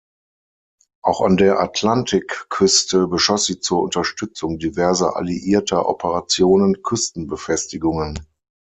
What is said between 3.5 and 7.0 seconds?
zur Unterstützung diverser alliierter Operationen